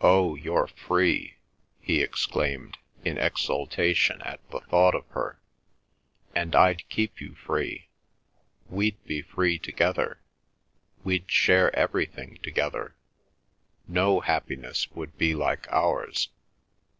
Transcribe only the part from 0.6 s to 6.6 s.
free!" he exclaimed, in exultation at the thought of her, "and